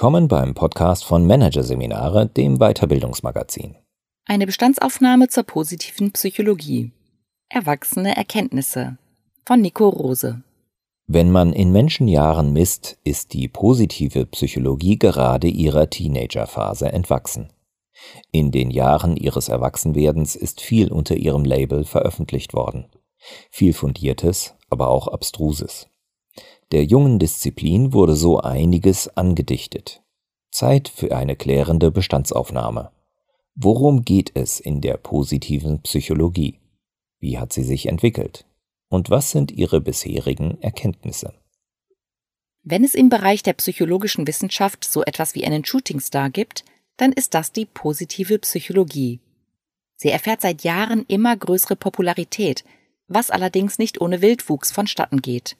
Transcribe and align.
Willkommen 0.00 0.28
beim 0.28 0.54
Podcast 0.54 1.04
von 1.04 1.26
Managerseminare, 1.26 2.24
dem 2.24 2.56
Weiterbildungsmagazin. 2.56 3.76
Eine 4.24 4.46
Bestandsaufnahme 4.46 5.28
zur 5.28 5.42
positiven 5.42 6.12
Psychologie. 6.12 6.92
Erwachsene 7.50 8.16
Erkenntnisse 8.16 8.96
von 9.44 9.60
Nico 9.60 9.90
Rose. 9.90 10.42
Wenn 11.06 11.30
man 11.30 11.52
in 11.52 11.70
Menschenjahren 11.70 12.54
misst, 12.54 12.96
ist 13.04 13.34
die 13.34 13.46
positive 13.46 14.24
Psychologie 14.24 14.98
gerade 14.98 15.48
ihrer 15.48 15.90
Teenagerphase 15.90 16.90
entwachsen. 16.90 17.52
In 18.32 18.52
den 18.52 18.70
Jahren 18.70 19.18
ihres 19.18 19.50
Erwachsenwerdens 19.50 20.34
ist 20.34 20.62
viel 20.62 20.90
unter 20.90 21.16
ihrem 21.16 21.44
Label 21.44 21.84
veröffentlicht 21.84 22.54
worden. 22.54 22.86
Viel 23.50 23.74
Fundiertes, 23.74 24.54
aber 24.70 24.88
auch 24.88 25.08
Abstruses. 25.08 25.89
Der 26.72 26.84
jungen 26.84 27.18
Disziplin 27.18 27.92
wurde 27.92 28.14
so 28.14 28.40
einiges 28.40 29.08
angedichtet. 29.16 30.02
Zeit 30.52 30.88
für 30.88 31.16
eine 31.16 31.34
klärende 31.34 31.90
Bestandsaufnahme. 31.90 32.92
Worum 33.56 34.02
geht 34.02 34.32
es 34.34 34.60
in 34.60 34.80
der 34.80 34.96
positiven 34.96 35.82
Psychologie? 35.82 36.60
Wie 37.18 37.38
hat 37.38 37.52
sie 37.52 37.64
sich 37.64 37.86
entwickelt? 37.86 38.46
Und 38.88 39.10
was 39.10 39.30
sind 39.30 39.50
ihre 39.50 39.80
bisherigen 39.80 40.60
Erkenntnisse? 40.62 41.34
Wenn 42.62 42.84
es 42.84 42.94
im 42.94 43.08
Bereich 43.08 43.42
der 43.42 43.54
psychologischen 43.54 44.26
Wissenschaft 44.26 44.84
so 44.84 45.02
etwas 45.02 45.34
wie 45.34 45.44
einen 45.44 45.64
Shootingstar 45.64 46.30
gibt, 46.30 46.64
dann 46.96 47.12
ist 47.12 47.34
das 47.34 47.52
die 47.52 47.66
positive 47.66 48.38
Psychologie. 48.38 49.20
Sie 49.96 50.10
erfährt 50.10 50.40
seit 50.40 50.62
Jahren 50.62 51.04
immer 51.08 51.36
größere 51.36 51.76
Popularität, 51.76 52.64
was 53.08 53.30
allerdings 53.30 53.78
nicht 53.78 54.00
ohne 54.00 54.22
Wildwuchs 54.22 54.70
vonstatten 54.70 55.20
geht. 55.20 55.56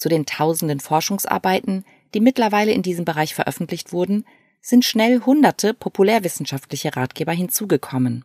Zu 0.00 0.08
den 0.08 0.24
tausenden 0.24 0.80
Forschungsarbeiten, 0.80 1.84
die 2.14 2.20
mittlerweile 2.20 2.72
in 2.72 2.80
diesem 2.80 3.04
Bereich 3.04 3.34
veröffentlicht 3.34 3.92
wurden, 3.92 4.24
sind 4.62 4.86
schnell 4.86 5.20
hunderte 5.20 5.74
populärwissenschaftliche 5.74 6.96
Ratgeber 6.96 7.32
hinzugekommen. 7.32 8.24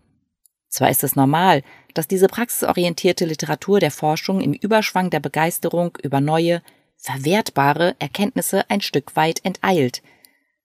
Zwar 0.69 0.89
ist 0.89 1.03
es 1.03 1.17
normal, 1.17 1.63
dass 1.93 2.07
diese 2.07 2.27
praxisorientierte 2.27 3.25
Literatur 3.25 3.81
der 3.81 3.91
Forschung 3.91 4.39
im 4.39 4.53
Überschwang 4.53 5.09
der 5.09 5.19
Begeisterung 5.19 5.97
über 6.01 6.21
neue, 6.21 6.61
verwertbare 6.95 7.95
Erkenntnisse 7.99 8.63
ein 8.69 8.79
Stück 8.79 9.17
weit 9.17 9.43
enteilt, 9.43 10.01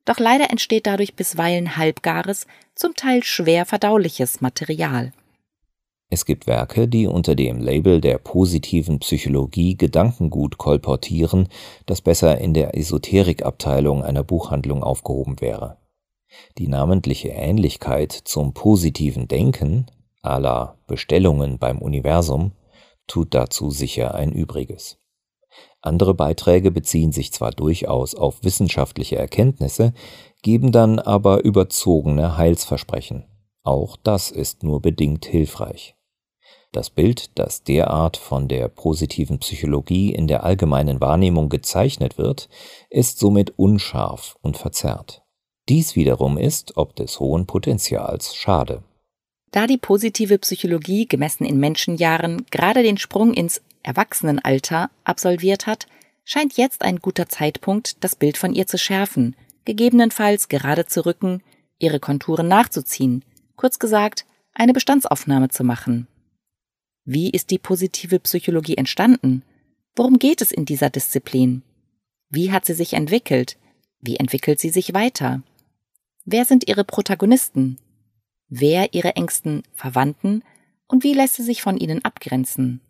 doch 0.05 0.21
leider 0.21 0.51
entsteht 0.51 0.87
dadurch 0.87 1.15
bisweilen 1.15 1.77
halbgares, 1.77 2.47
zum 2.77 2.95
Teil 2.95 3.25
schwer 3.25 3.67
verdauliches 3.67 4.41
Material. 4.41 5.13
Es 6.13 6.25
gibt 6.25 6.49
Werke, 6.49 6.89
die 6.89 7.07
unter 7.07 7.37
dem 7.37 7.61
Label 7.61 8.01
der 8.01 8.19
positiven 8.19 8.99
Psychologie 8.99 9.77
Gedankengut 9.77 10.59
kolportieren, 10.59 11.49
das 11.87 12.01
besser 12.01 12.39
in 12.39 12.53
der 12.53 12.77
Esoterikabteilung 12.77 14.03
einer 14.03 14.25
Buchhandlung 14.25 14.83
aufgehoben 14.83 15.41
wäre. 15.41 15.77
Die 16.59 16.67
namentliche 16.67 17.29
Ähnlichkeit 17.29 18.11
zum 18.11 18.55
positiven 18.55 19.29
Denken, 19.29 19.87
à 20.21 20.41
la 20.41 20.77
Bestellungen 20.89 21.59
beim 21.59 21.79
Universum, 21.79 22.53
tut 23.07 23.33
dazu 23.33 23.71
sicher 23.71 24.13
ein 24.17 24.33
Übriges. 24.33 24.99
Andere 25.81 26.15
Beiträge 26.15 26.73
beziehen 26.73 27.13
sich 27.13 27.33
zwar 27.33 27.53
durchaus 27.53 28.17
auf 28.17 28.43
wissenschaftliche 28.43 29.17
Erkenntnisse, 29.17 29.95
geben 30.43 30.73
dann 30.73 30.99
aber 30.99 31.45
überzogene 31.45 32.37
Heilsversprechen. 32.37 33.27
Auch 33.63 33.97
das 33.97 34.33
ist 34.33 34.65
nur 34.65 34.83
bedingt 34.83 35.25
hilfreich. 35.25 35.95
Das 36.73 36.89
Bild, 36.89 37.37
das 37.37 37.65
derart 37.65 38.17
von 38.17 38.47
der 38.47 38.69
positiven 38.69 39.41
Psychologie 39.41 40.15
in 40.15 40.29
der 40.29 40.45
allgemeinen 40.45 41.01
Wahrnehmung 41.01 41.49
gezeichnet 41.49 42.17
wird, 42.17 42.49
ist 42.91 43.19
somit 43.19 43.59
unscharf 43.59 44.37
und 44.41 44.57
verzerrt. 44.57 45.23
Dies 45.69 45.97
wiederum 45.97 46.39
ist, 46.39 46.77
ob 46.77 46.95
des 46.95 47.19
hohen 47.19 47.47
Potenzials, 47.47 48.37
schade. 48.37 48.85
Da 49.51 49.67
die 49.67 49.79
positive 49.79 50.39
Psychologie 50.39 51.07
gemessen 51.07 51.45
in 51.45 51.59
Menschenjahren 51.59 52.47
gerade 52.53 52.85
den 52.85 52.99
Sprung 52.99 53.35
ins 53.35 53.63
Erwachsenenalter 53.83 54.91
absolviert 55.03 55.67
hat, 55.67 55.89
scheint 56.25 56.57
jetzt 56.57 56.83
ein 56.83 57.01
guter 57.01 57.29
Zeitpunkt, 57.29 58.05
das 58.05 58.15
Bild 58.15 58.39
von 58.39 58.55
ihr 58.55 58.69
zu 58.69 58.79
schärfen, 58.79 59.35
gegebenenfalls 59.65 60.49
gerade 60.49 60.87
zu 60.87 61.05
rücken, 61.05 61.43
ihre 61.81 61.99
Konturen 61.99 62.47
nachzuziehen, 62.47 63.25
kurz 63.57 63.81
gesagt, 63.81 64.25
eine 64.55 64.73
Bestandsaufnahme 64.73 65.49
zu 65.49 65.65
machen. 65.65 66.07
Wie 67.13 67.29
ist 67.29 67.51
die 67.51 67.59
positive 67.59 68.21
Psychologie 68.21 68.77
entstanden? 68.77 69.43
Worum 69.97 70.21
geht 70.21 70.41
es 70.43 70.53
in 70.53 70.65
dieser 70.65 70.91
Disziplin? 70.91 71.65
Wie 72.29 72.53
hat 72.53 72.65
sie 72.65 72.73
sich 72.73 72.93
entwickelt? 72.93 73.59
Wie 73.99 74.15
entwickelt 74.15 74.61
sie 74.61 74.69
sich 74.69 74.95
weiter? 74.95 75.43
Wer 76.25 76.45
sind 76.45 76.69
ihre 76.69 76.85
Protagonisten? 76.85 77.79
Wer 78.49 78.95
ihre 78.95 79.17
engsten 79.17 79.65
Verwandten 79.75 80.45
und 80.87 81.03
wie 81.03 81.13
lässt 81.13 81.35
sie 81.35 81.43
sich 81.43 81.63
von 81.63 81.79
ihnen 81.79 82.05
abgrenzen? 82.05 82.81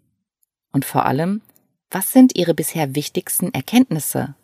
Und 0.70 0.84
vor 0.84 1.06
allem, 1.06 1.40
was 1.90 2.12
sind 2.12 2.36
ihre 2.36 2.52
bisher 2.52 2.94
wichtigsten 2.94 3.54
Erkenntnisse? 3.54 4.34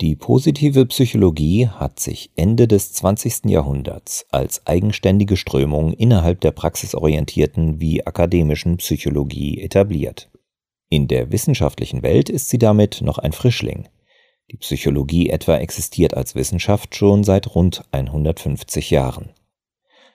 Die 0.00 0.14
positive 0.14 0.86
Psychologie 0.86 1.66
hat 1.66 1.98
sich 1.98 2.30
Ende 2.36 2.68
des 2.68 2.92
20. 2.92 3.46
Jahrhunderts 3.46 4.26
als 4.30 4.64
eigenständige 4.64 5.36
Strömung 5.36 5.92
innerhalb 5.92 6.40
der 6.40 6.52
praxisorientierten 6.52 7.80
wie 7.80 8.06
akademischen 8.06 8.76
Psychologie 8.76 9.60
etabliert. 9.60 10.30
In 10.88 11.08
der 11.08 11.32
wissenschaftlichen 11.32 12.04
Welt 12.04 12.28
ist 12.28 12.48
sie 12.48 12.58
damit 12.58 13.00
noch 13.02 13.18
ein 13.18 13.32
Frischling. 13.32 13.88
Die 14.52 14.58
Psychologie 14.58 15.30
etwa 15.30 15.56
existiert 15.56 16.14
als 16.14 16.36
Wissenschaft 16.36 16.94
schon 16.94 17.24
seit 17.24 17.56
rund 17.56 17.82
150 17.90 18.90
Jahren. 18.90 19.30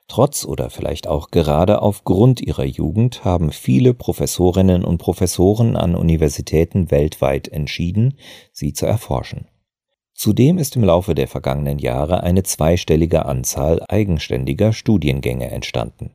Trotz 0.07 0.45
oder 0.45 0.69
vielleicht 0.69 1.07
auch 1.07 1.29
gerade 1.29 1.81
aufgrund 1.81 2.39
ihrer 2.39 2.63
Jugend 2.63 3.25
haben 3.25 3.51
viele 3.51 3.93
Professorinnen 3.93 4.85
und 4.85 4.99
Professoren 4.99 5.75
an 5.75 5.93
Universitäten 5.93 6.89
weltweit 6.89 7.49
entschieden, 7.49 8.17
sie 8.53 8.71
zu 8.71 8.85
erforschen. 8.85 9.49
Zudem 10.23 10.57
ist 10.57 10.77
im 10.77 10.85
Laufe 10.85 11.15
der 11.15 11.27
vergangenen 11.27 11.79
Jahre 11.79 12.23
eine 12.23 12.43
zweistellige 12.43 13.25
Anzahl 13.25 13.83
eigenständiger 13.89 14.71
Studiengänge 14.71 15.51
entstanden. 15.51 16.11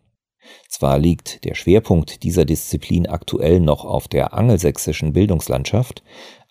Zwar 0.66 0.98
liegt 0.98 1.44
der 1.44 1.54
Schwerpunkt 1.54 2.22
dieser 2.22 2.46
Disziplin 2.46 3.06
aktuell 3.06 3.60
noch 3.60 3.84
auf 3.84 4.08
der 4.08 4.32
angelsächsischen 4.32 5.12
Bildungslandschaft, 5.12 6.02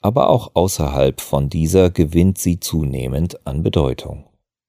aber 0.02 0.30
auch 0.30 0.52
außerhalb 0.54 1.20
von 1.20 1.50
dieser 1.50 1.90
gewinnt 1.90 2.38
sie 2.38 2.60
zunehmend 2.60 3.48
an 3.48 3.64
Bedeutung. 3.64 4.26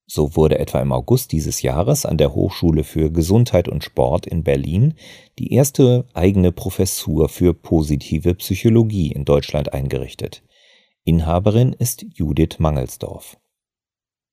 So 0.07 0.35
wurde 0.35 0.59
etwa 0.59 0.81
im 0.81 0.93
August 0.93 1.33
dieses 1.33 1.61
Jahres 1.61 2.07
an 2.07 2.17
der 2.17 2.35
Hochschule 2.35 2.85
für 2.85 3.13
Gesundheit 3.13 3.69
und 3.69 3.85
Sport 3.85 4.27
in 4.27 4.45
Berlin 4.45 4.95
die 5.39 5.53
erste 5.53 6.07
eigene 6.15 6.53
Professur 6.53 7.29
für 7.29 7.53
positive 7.53 8.35
Psychologie 8.37 9.13
in 9.13 9.27
Deutschland 9.27 9.75
eingerichtet. 9.75 10.43
Inhaberin 11.09 11.73
ist 11.73 12.05
Judith 12.13 12.59
Mangelsdorf. 12.59 13.39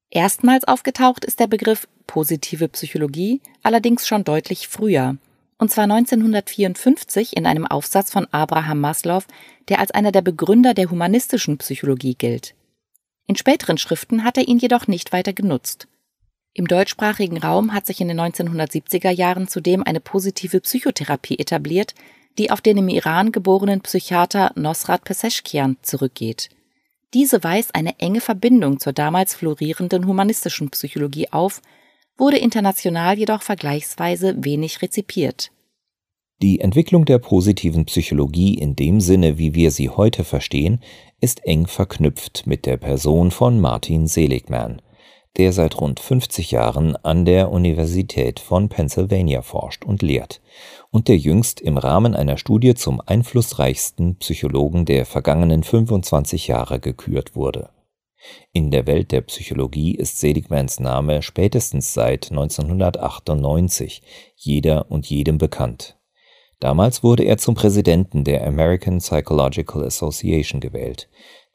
Erstmals 0.10 0.66
aufgetaucht 0.66 1.24
ist 1.24 1.40
der 1.40 1.48
Begriff 1.48 1.88
positive 2.06 2.68
Psychologie 2.68 3.40
allerdings 3.64 4.06
schon 4.06 4.26
deutlich 4.26 4.68
früher, 4.68 5.16
und 5.58 5.72
zwar 5.72 5.86
1954 5.86 7.38
in 7.38 7.46
einem 7.46 7.66
Aufsatz 7.66 8.12
von 8.12 8.28
Abraham 8.32 8.82
Maslow, 8.82 9.24
der 9.70 9.80
als 9.80 9.92
einer 9.92 10.12
der 10.12 10.22
Begründer 10.22 10.74
der 10.74 10.92
humanistischen 10.92 11.58
Psychologie 11.60 12.16
gilt. 12.16 12.56
In 13.26 13.38
späteren 13.38 13.78
Schriften 13.78 14.26
hat 14.26 14.38
er 14.38 14.50
ihn 14.50 14.60
jedoch 14.60 14.86
nicht 14.88 15.14
weiter 15.14 15.32
genutzt. 15.32 15.88
Im 16.54 16.68
deutschsprachigen 16.68 17.38
Raum 17.38 17.74
hat 17.74 17.86
sich 17.86 18.02
in 18.02 18.10
den 18.10 18.20
1970er 18.20 19.12
Jahren 19.12 19.48
zudem 19.48 19.82
eine 19.82 20.02
positive 20.02 20.60
Psychotherapie 20.60 21.40
etabliert, 21.40 21.96
die 22.38 22.52
auf 22.52 22.60
den 22.60 22.80
im 22.80 22.90
Iran 22.90 23.32
geborenen 23.32 23.80
Psychiater 23.80 24.52
Nosrat 24.56 25.06
Peseschkian 25.06 25.78
zurückgeht. 25.82 26.50
Diese 27.14 27.44
weist 27.44 27.76
eine 27.76 28.00
enge 28.00 28.22
Verbindung 28.22 28.80
zur 28.80 28.94
damals 28.94 29.36
florierenden 29.36 30.08
humanistischen 30.08 30.70
Psychologie 30.70 31.30
auf, 31.32 31.62
wurde 32.18 32.38
international 32.38 33.18
jedoch 33.18 33.42
vergleichsweise 33.42 34.36
wenig 34.44 34.82
rezipiert. 34.82 35.52
Die 36.42 36.60
Entwicklung 36.60 37.06
der 37.06 37.20
positiven 37.20 37.86
Psychologie 37.86 38.56
in 38.56 38.76
dem 38.76 39.00
Sinne, 39.00 39.38
wie 39.38 39.56
wir 39.56 39.72
sie 39.72 39.90
heute 39.90 40.26
verstehen, 40.26 40.82
ist 41.22 41.46
eng 41.46 41.66
verknüpft 41.66 42.46
mit 42.46 42.66
der 42.66 42.76
Person 42.76 43.32
von 43.32 43.62
Martin 43.62 44.08
Seligman, 44.08 44.82
der 45.38 45.52
seit 45.52 45.80
rund 45.80 46.00
50 46.00 46.52
Jahren 46.52 46.96
an 46.98 47.26
der 47.26 47.52
Universität 47.52 48.40
von 48.40 48.70
Pennsylvania 48.70 49.42
forscht 49.42 49.84
und 49.84 50.02
lehrt 50.02 50.42
und 50.92 51.08
der 51.08 51.18
jüngst 51.18 51.60
im 51.60 51.78
Rahmen 51.78 52.16
einer 52.16 52.38
Studie 52.38 52.74
zum 52.74 53.02
einflussreichsten 53.06 54.16
Psychologen 54.18 54.86
der 54.86 55.06
vergangenen 55.06 55.64
25 55.64 56.48
Jahre 56.48 56.80
gekürt 56.80 57.36
wurde. 57.36 57.70
In 58.54 58.72
der 58.72 58.88
Welt 58.88 59.12
der 59.12 59.22
Psychologie 59.22 59.94
ist 59.94 60.20
Seligmans 60.20 60.80
Name 60.80 61.22
spätestens 61.22 61.94
seit 61.94 62.32
1998 62.32 64.02
jeder 64.36 64.90
und 64.90 65.06
jedem 65.08 65.38
bekannt. 65.38 65.98
Damals 66.60 67.04
wurde 67.04 67.24
er 67.24 67.38
zum 67.38 67.54
Präsidenten 67.54 68.24
der 68.24 68.48
American 68.48 69.00
Psychological 69.00 69.84
Association 69.84 70.62
gewählt, 70.62 71.10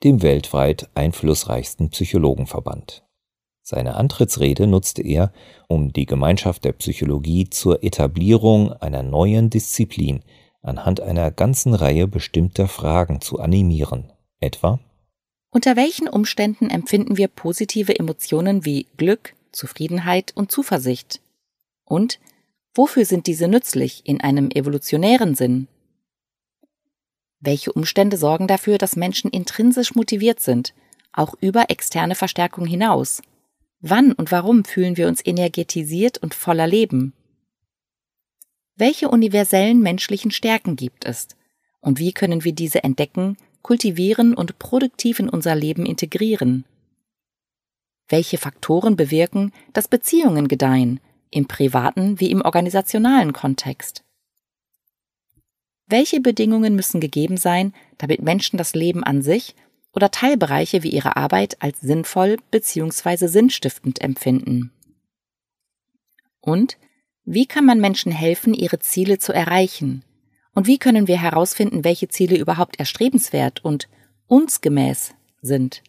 dem 0.04 0.22
weltweit 0.22 0.88
einflussreichsten 0.94 1.90
Psychologenverband. 1.90 3.02
Seine 3.62 3.94
Antrittsrede 3.94 4.66
nutzte 4.66 5.02
er, 5.02 5.32
um 5.68 5.92
die 5.92 6.06
Gemeinschaft 6.06 6.64
der 6.64 6.72
Psychologie 6.72 7.48
zur 7.50 7.84
Etablierung 7.84 8.72
einer 8.72 9.02
neuen 9.02 9.50
Disziplin 9.50 10.22
anhand 10.62 11.00
einer 11.00 11.30
ganzen 11.30 11.74
Reihe 11.74 12.06
bestimmter 12.06 12.68
Fragen 12.68 13.20
zu 13.20 13.38
animieren, 13.38 14.12
etwa 14.40 14.80
Unter 15.50 15.76
welchen 15.76 16.08
Umständen 16.08 16.70
empfinden 16.70 17.16
wir 17.16 17.28
positive 17.28 17.98
Emotionen 17.98 18.64
wie 18.64 18.86
Glück, 18.96 19.34
Zufriedenheit 19.52 20.32
und 20.34 20.50
Zuversicht? 20.50 21.20
Und 21.84 22.20
wofür 22.74 23.04
sind 23.04 23.26
diese 23.26 23.48
nützlich 23.48 24.02
in 24.04 24.20
einem 24.20 24.50
evolutionären 24.50 25.34
Sinn? 25.34 25.66
Welche 27.40 27.72
Umstände 27.72 28.16
sorgen 28.16 28.46
dafür, 28.46 28.78
dass 28.78 28.96
Menschen 28.96 29.30
intrinsisch 29.30 29.94
motiviert 29.94 30.40
sind, 30.40 30.74
auch 31.12 31.34
über 31.40 31.70
externe 31.70 32.14
Verstärkung 32.14 32.66
hinaus? 32.66 33.22
Wann 33.80 34.12
und 34.12 34.30
warum 34.30 34.64
fühlen 34.64 34.98
wir 34.98 35.08
uns 35.08 35.24
energetisiert 35.24 36.18
und 36.18 36.34
voller 36.34 36.66
Leben? 36.66 37.14
Welche 38.76 39.08
universellen 39.08 39.80
menschlichen 39.80 40.30
Stärken 40.30 40.76
gibt 40.76 41.06
es? 41.06 41.28
Und 41.80 41.98
wie 41.98 42.12
können 42.12 42.44
wir 42.44 42.52
diese 42.52 42.84
entdecken, 42.84 43.38
kultivieren 43.62 44.34
und 44.34 44.58
produktiv 44.58 45.18
in 45.18 45.30
unser 45.30 45.54
Leben 45.54 45.86
integrieren? 45.86 46.66
Welche 48.08 48.36
Faktoren 48.36 48.96
bewirken, 48.96 49.52
dass 49.72 49.88
Beziehungen 49.88 50.48
gedeihen, 50.48 51.00
im 51.30 51.46
privaten 51.46 52.20
wie 52.20 52.30
im 52.30 52.42
organisationalen 52.42 53.32
Kontext? 53.32 54.04
Welche 55.86 56.20
Bedingungen 56.20 56.74
müssen 56.74 57.00
gegeben 57.00 57.36
sein, 57.36 57.72
damit 57.96 58.20
Menschen 58.20 58.58
das 58.58 58.74
Leben 58.74 59.04
an 59.04 59.22
sich 59.22 59.54
oder 59.92 60.10
Teilbereiche 60.10 60.82
wie 60.82 60.90
ihre 60.90 61.16
Arbeit 61.16 61.56
als 61.60 61.80
sinnvoll 61.80 62.36
bzw. 62.50 63.26
sinnstiftend 63.26 64.00
empfinden? 64.00 64.72
Und 66.40 66.78
wie 67.24 67.46
kann 67.46 67.64
man 67.64 67.80
Menschen 67.80 68.12
helfen, 68.12 68.54
ihre 68.54 68.78
Ziele 68.78 69.18
zu 69.18 69.32
erreichen? 69.32 70.04
Und 70.54 70.66
wie 70.66 70.78
können 70.78 71.06
wir 71.06 71.20
herausfinden, 71.20 71.84
welche 71.84 72.08
Ziele 72.08 72.36
überhaupt 72.36 72.78
erstrebenswert 72.78 73.64
und 73.64 73.88
uns 74.26 74.60
gemäß 74.60 75.14
sind? 75.42 75.82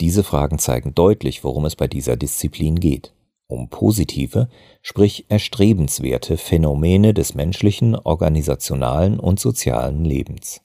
Diese 0.00 0.24
Fragen 0.24 0.58
zeigen 0.58 0.94
deutlich, 0.94 1.44
worum 1.44 1.66
es 1.66 1.76
bei 1.76 1.86
dieser 1.86 2.16
Disziplin 2.16 2.80
geht. 2.80 3.12
Um 3.46 3.68
positive, 3.68 4.48
sprich 4.80 5.26
erstrebenswerte 5.28 6.36
Phänomene 6.36 7.12
des 7.12 7.34
menschlichen, 7.34 7.96
organisationalen 7.96 9.20
und 9.20 9.40
sozialen 9.40 10.04
Lebens. 10.04 10.62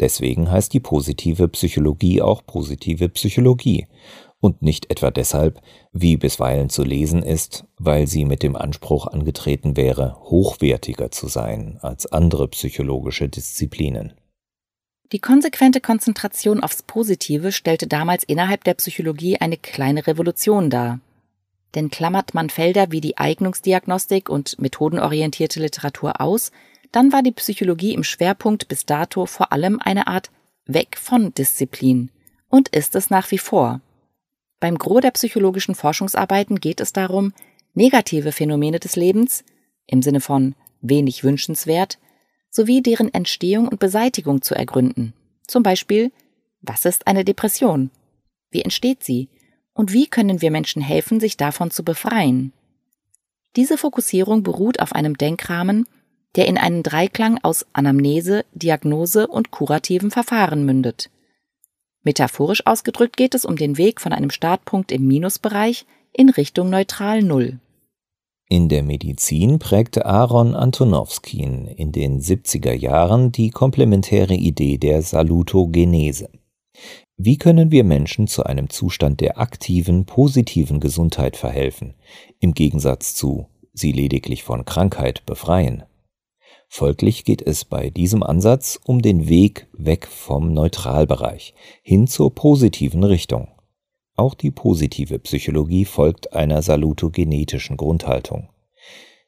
Deswegen 0.00 0.50
heißt 0.50 0.72
die 0.72 0.80
positive 0.80 1.48
Psychologie 1.48 2.22
auch 2.22 2.44
positive 2.44 3.08
Psychologie 3.08 3.86
und 4.40 4.60
nicht 4.60 4.90
etwa 4.90 5.10
deshalb, 5.10 5.60
wie 5.92 6.16
bisweilen 6.16 6.68
zu 6.68 6.82
lesen 6.82 7.22
ist, 7.22 7.64
weil 7.78 8.06
sie 8.08 8.24
mit 8.24 8.42
dem 8.42 8.56
Anspruch 8.56 9.06
angetreten 9.06 9.76
wäre, 9.76 10.16
hochwertiger 10.20 11.10
zu 11.10 11.28
sein 11.28 11.78
als 11.80 12.06
andere 12.06 12.48
psychologische 12.48 13.28
Disziplinen. 13.28 14.14
Die 15.12 15.20
konsequente 15.20 15.80
Konzentration 15.80 16.62
aufs 16.62 16.82
Positive 16.82 17.52
stellte 17.52 17.86
damals 17.86 18.24
innerhalb 18.24 18.64
der 18.64 18.74
Psychologie 18.74 19.36
eine 19.36 19.58
kleine 19.58 20.06
Revolution 20.06 20.70
dar. 20.70 21.00
Denn 21.74 21.90
klammert 21.90 22.34
man 22.34 22.50
Felder 22.50 22.90
wie 22.90 23.00
die 23.00 23.18
Eignungsdiagnostik 23.18 24.28
und 24.28 24.58
methodenorientierte 24.58 25.60
Literatur 25.60 26.20
aus, 26.20 26.50
dann 26.92 27.12
war 27.12 27.22
die 27.22 27.32
Psychologie 27.32 27.94
im 27.94 28.04
Schwerpunkt 28.04 28.68
bis 28.68 28.86
dato 28.86 29.26
vor 29.26 29.52
allem 29.52 29.80
eine 29.80 30.06
Art 30.06 30.30
Weg 30.66 30.96
von 30.96 31.34
Disziplin 31.34 32.10
und 32.48 32.68
ist 32.68 32.94
es 32.94 33.10
nach 33.10 33.30
wie 33.30 33.38
vor. 33.38 33.80
Beim 34.60 34.78
Gros 34.78 35.00
der 35.00 35.10
psychologischen 35.10 35.74
Forschungsarbeiten 35.74 36.60
geht 36.60 36.80
es 36.80 36.92
darum, 36.92 37.32
negative 37.74 38.30
Phänomene 38.30 38.78
des 38.78 38.94
Lebens 38.94 39.42
im 39.86 40.02
Sinne 40.02 40.20
von 40.20 40.54
wenig 40.80 41.24
wünschenswert 41.24 41.98
sowie 42.50 42.82
deren 42.82 43.12
Entstehung 43.12 43.66
und 43.66 43.80
Beseitigung 43.80 44.42
zu 44.42 44.54
ergründen. 44.54 45.14
Zum 45.46 45.62
Beispiel, 45.62 46.12
was 46.60 46.84
ist 46.84 47.06
eine 47.06 47.24
Depression? 47.24 47.90
Wie 48.50 48.62
entsteht 48.62 49.02
sie? 49.02 49.30
Und 49.72 49.92
wie 49.92 50.06
können 50.06 50.42
wir 50.42 50.50
Menschen 50.50 50.82
helfen, 50.82 51.18
sich 51.18 51.38
davon 51.38 51.70
zu 51.70 51.82
befreien? 51.82 52.52
Diese 53.56 53.78
Fokussierung 53.78 54.42
beruht 54.42 54.80
auf 54.80 54.94
einem 54.94 55.16
Denkrahmen, 55.16 55.88
der 56.36 56.46
in 56.46 56.58
einen 56.58 56.82
Dreiklang 56.82 57.38
aus 57.42 57.66
Anamnese, 57.72 58.44
Diagnose 58.54 59.26
und 59.26 59.50
kurativen 59.50 60.10
Verfahren 60.10 60.64
mündet. 60.64 61.10
Metaphorisch 62.02 62.66
ausgedrückt 62.66 63.16
geht 63.16 63.34
es 63.34 63.44
um 63.44 63.56
den 63.56 63.78
Weg 63.78 64.00
von 64.00 64.12
einem 64.12 64.30
Startpunkt 64.30 64.90
im 64.90 65.06
Minusbereich 65.06 65.86
in 66.12 66.30
Richtung 66.30 66.70
neutral 66.70 67.22
Null. 67.22 67.58
In 68.48 68.68
der 68.68 68.82
Medizin 68.82 69.58
prägte 69.58 70.04
Aaron 70.04 70.54
Antonowskin 70.54 71.68
in 71.68 71.92
den 71.92 72.20
70er 72.20 72.72
Jahren 72.72 73.32
die 73.32 73.50
komplementäre 73.50 74.34
Idee 74.34 74.76
der 74.76 75.00
Salutogenese. 75.00 76.28
Wie 77.16 77.38
können 77.38 77.70
wir 77.70 77.84
Menschen 77.84 78.26
zu 78.26 78.44
einem 78.44 78.68
Zustand 78.68 79.20
der 79.20 79.38
aktiven, 79.38 80.06
positiven 80.06 80.80
Gesundheit 80.80 81.36
verhelfen, 81.36 81.94
im 82.40 82.52
Gegensatz 82.52 83.14
zu 83.14 83.46
sie 83.74 83.92
lediglich 83.92 84.42
von 84.42 84.64
Krankheit 84.64 85.24
befreien? 85.24 85.84
Folglich 86.74 87.24
geht 87.24 87.42
es 87.42 87.66
bei 87.66 87.90
diesem 87.90 88.22
Ansatz 88.22 88.80
um 88.86 89.02
den 89.02 89.28
Weg 89.28 89.66
weg 89.74 90.06
vom 90.06 90.54
Neutralbereich 90.54 91.52
hin 91.82 92.06
zur 92.06 92.34
positiven 92.34 93.04
Richtung. 93.04 93.48
Auch 94.16 94.32
die 94.32 94.50
positive 94.50 95.18
Psychologie 95.18 95.84
folgt 95.84 96.32
einer 96.32 96.62
salutogenetischen 96.62 97.76
Grundhaltung. 97.76 98.48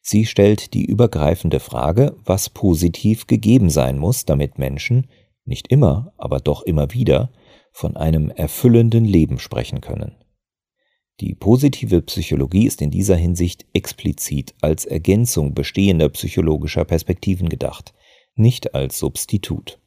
Sie 0.00 0.24
stellt 0.24 0.72
die 0.72 0.86
übergreifende 0.86 1.60
Frage, 1.60 2.16
was 2.24 2.48
positiv 2.48 3.26
gegeben 3.26 3.68
sein 3.68 3.98
muss, 3.98 4.24
damit 4.24 4.56
Menschen, 4.56 5.10
nicht 5.44 5.68
immer, 5.68 6.14
aber 6.16 6.40
doch 6.40 6.62
immer 6.62 6.94
wieder, 6.94 7.30
von 7.72 7.94
einem 7.98 8.30
erfüllenden 8.30 9.04
Leben 9.04 9.38
sprechen 9.38 9.82
können. 9.82 10.16
Die 11.20 11.34
positive 11.34 12.02
Psychologie 12.02 12.66
ist 12.66 12.82
in 12.82 12.90
dieser 12.90 13.14
Hinsicht 13.14 13.66
explizit 13.72 14.54
als 14.60 14.84
Ergänzung 14.84 15.54
bestehender 15.54 16.08
psychologischer 16.08 16.84
Perspektiven 16.84 17.48
gedacht, 17.48 17.94
nicht 18.34 18.74
als 18.74 18.98
Substitut. 18.98 19.78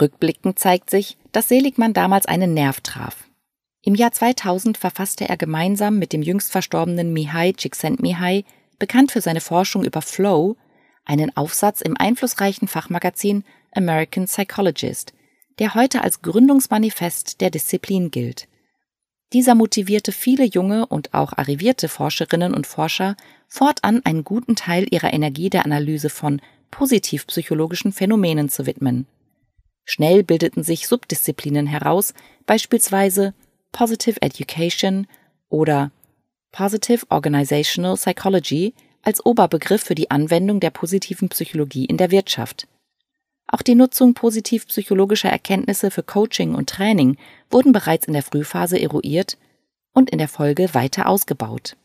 Rückblickend 0.00 0.58
zeigt 0.58 0.90
sich, 0.90 1.16
dass 1.32 1.48
Seligmann 1.48 1.94
damals 1.94 2.26
einen 2.26 2.54
Nerv 2.54 2.80
traf. 2.80 3.28
Im 3.82 3.94
Jahr 3.94 4.12
2000 4.12 4.78
verfasste 4.78 5.28
er 5.28 5.36
gemeinsam 5.36 5.98
mit 5.98 6.12
dem 6.12 6.22
jüngst 6.22 6.52
verstorbenen 6.52 7.12
Mihai 7.12 7.52
Csikszentmihalyi, 7.52 8.44
bekannt 8.78 9.12
für 9.12 9.20
seine 9.20 9.40
Forschung 9.40 9.84
über 9.84 10.02
Flow, 10.02 10.56
einen 11.04 11.36
Aufsatz 11.36 11.80
im 11.80 11.96
einflussreichen 11.96 12.68
Fachmagazin 12.68 13.44
American 13.72 14.26
Psychologist, 14.26 15.12
der 15.58 15.74
heute 15.74 16.02
als 16.02 16.22
Gründungsmanifest 16.22 17.40
der 17.40 17.50
Disziplin 17.50 18.10
gilt. 18.10 18.48
Dieser 19.36 19.54
motivierte 19.54 20.12
viele 20.12 20.46
junge 20.46 20.86
und 20.86 21.12
auch 21.12 21.34
arrivierte 21.36 21.88
Forscherinnen 21.88 22.54
und 22.54 22.66
Forscher, 22.66 23.16
fortan 23.48 24.00
einen 24.02 24.24
guten 24.24 24.56
Teil 24.56 24.86
ihrer 24.90 25.12
Energie 25.12 25.50
der 25.50 25.66
Analyse 25.66 26.08
von 26.08 26.40
positivpsychologischen 26.70 27.92
Phänomenen 27.92 28.48
zu 28.48 28.64
widmen. 28.64 29.06
Schnell 29.84 30.24
bildeten 30.24 30.62
sich 30.62 30.88
Subdisziplinen 30.88 31.66
heraus, 31.66 32.14
beispielsweise 32.46 33.34
Positive 33.72 34.22
Education 34.22 35.06
oder 35.50 35.90
Positive 36.50 37.04
Organizational 37.10 37.96
Psychology 37.96 38.72
als 39.02 39.26
Oberbegriff 39.26 39.82
für 39.82 39.94
die 39.94 40.10
Anwendung 40.10 40.60
der 40.60 40.70
positiven 40.70 41.28
Psychologie 41.28 41.84
in 41.84 41.98
der 41.98 42.10
Wirtschaft. 42.10 42.68
Auch 43.48 43.62
die 43.62 43.74
Nutzung 43.74 44.14
positiv 44.14 44.66
psychologischer 44.66 45.28
Erkenntnisse 45.28 45.90
für 45.90 46.02
Coaching 46.02 46.54
und 46.54 46.68
Training 46.68 47.16
wurden 47.50 47.72
bereits 47.72 48.06
in 48.06 48.12
der 48.12 48.22
Frühphase 48.22 48.80
eruiert 48.80 49.38
und 49.92 50.10
in 50.10 50.18
der 50.18 50.28
Folge 50.28 50.74
weiter 50.74 51.08
ausgebaut. 51.08 51.76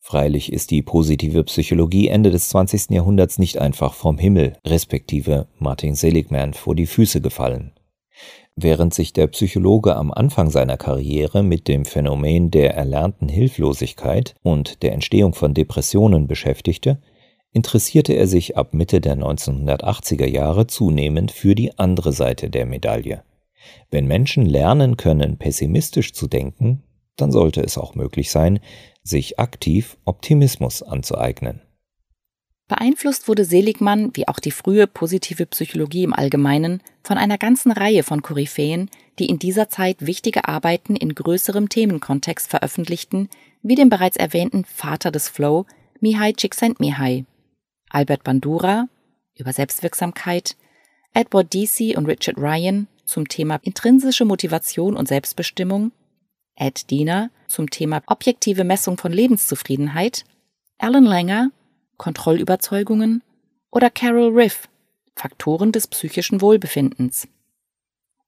Freilich 0.00 0.52
ist 0.52 0.70
die 0.70 0.82
positive 0.82 1.44
Psychologie 1.44 2.08
Ende 2.08 2.30
des 2.30 2.50
20. 2.50 2.90
Jahrhunderts 2.90 3.38
nicht 3.38 3.58
einfach 3.58 3.94
vom 3.94 4.18
Himmel, 4.18 4.58
respektive 4.66 5.46
Martin 5.58 5.94
Seligman, 5.94 6.52
vor 6.52 6.74
die 6.74 6.86
Füße 6.86 7.22
gefallen. 7.22 7.72
Während 8.56 8.92
sich 8.92 9.12
der 9.12 9.28
Psychologe 9.28 9.96
am 9.96 10.12
Anfang 10.12 10.50
seiner 10.50 10.76
Karriere 10.76 11.42
mit 11.42 11.66
dem 11.66 11.86
Phänomen 11.86 12.50
der 12.50 12.74
erlernten 12.74 13.28
Hilflosigkeit 13.28 14.34
und 14.42 14.82
der 14.82 14.92
Entstehung 14.92 15.34
von 15.34 15.54
Depressionen 15.54 16.26
beschäftigte, 16.26 17.00
interessierte 17.54 18.12
er 18.12 18.26
sich 18.26 18.56
ab 18.56 18.74
Mitte 18.74 19.00
der 19.00 19.16
1980er 19.16 20.26
Jahre 20.26 20.66
zunehmend 20.66 21.30
für 21.30 21.54
die 21.54 21.78
andere 21.78 22.12
Seite 22.12 22.50
der 22.50 22.66
Medaille. 22.66 23.22
Wenn 23.90 24.06
Menschen 24.06 24.44
lernen 24.44 24.96
können, 24.96 25.38
pessimistisch 25.38 26.12
zu 26.12 26.26
denken, 26.26 26.82
dann 27.16 27.30
sollte 27.30 27.62
es 27.62 27.78
auch 27.78 27.94
möglich 27.94 28.30
sein, 28.30 28.58
sich 29.04 29.38
aktiv 29.38 29.96
Optimismus 30.04 30.82
anzueignen. 30.82 31.62
Beeinflusst 32.66 33.28
wurde 33.28 33.44
Seligmann, 33.44 34.10
wie 34.14 34.26
auch 34.26 34.40
die 34.40 34.50
frühe 34.50 34.86
positive 34.86 35.46
Psychologie 35.46 36.02
im 36.02 36.14
Allgemeinen, 36.14 36.82
von 37.04 37.18
einer 37.18 37.38
ganzen 37.38 37.70
Reihe 37.70 38.02
von 38.02 38.22
Koryphäen, 38.22 38.90
die 39.18 39.26
in 39.26 39.38
dieser 39.38 39.68
Zeit 39.68 40.04
wichtige 40.06 40.48
Arbeiten 40.48 40.96
in 40.96 41.14
größerem 41.14 41.68
Themenkontext 41.68 42.48
veröffentlichten, 42.50 43.28
wie 43.62 43.76
den 43.76 43.90
bereits 43.90 44.16
erwähnten 44.16 44.64
Vater 44.64 45.12
des 45.12 45.28
Flow, 45.28 45.66
Mihai 46.00 46.32
Csikszentmihalyi, 46.32 47.26
Albert 47.94 48.24
Bandura 48.24 48.88
über 49.36 49.52
Selbstwirksamkeit, 49.52 50.56
Edward 51.12 51.52
Deasy 51.52 51.96
und 51.96 52.06
Richard 52.06 52.36
Ryan 52.38 52.88
zum 53.04 53.28
Thema 53.28 53.60
intrinsische 53.62 54.24
Motivation 54.24 54.96
und 54.96 55.06
Selbstbestimmung, 55.06 55.92
Ed 56.56 56.90
Diener 56.90 57.30
zum 57.46 57.70
Thema 57.70 58.02
objektive 58.06 58.64
Messung 58.64 58.96
von 58.96 59.12
Lebenszufriedenheit, 59.12 60.24
Alan 60.78 61.04
Langer 61.04 61.50
Kontrollüberzeugungen 61.96 63.22
oder 63.70 63.90
Carol 63.90 64.32
Riff 64.34 64.68
Faktoren 65.14 65.70
des 65.70 65.86
psychischen 65.86 66.40
Wohlbefindens. 66.40 67.28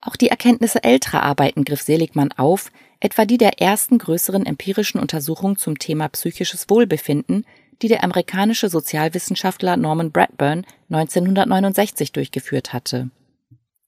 Auch 0.00 0.14
die 0.14 0.28
Erkenntnisse 0.28 0.84
älterer 0.84 1.24
Arbeiten 1.24 1.64
griff 1.64 1.82
Seligmann 1.82 2.30
auf, 2.32 2.70
etwa 3.00 3.24
die 3.24 3.38
der 3.38 3.60
ersten 3.60 3.98
größeren 3.98 4.46
empirischen 4.46 5.00
Untersuchung 5.00 5.56
zum 5.56 5.80
Thema 5.80 6.08
psychisches 6.08 6.70
Wohlbefinden, 6.70 7.44
die 7.82 7.88
der 7.88 8.04
amerikanische 8.04 8.68
Sozialwissenschaftler 8.68 9.76
Norman 9.76 10.12
Bradburn 10.12 10.64
1969 10.90 12.12
durchgeführt 12.12 12.72
hatte. 12.72 13.10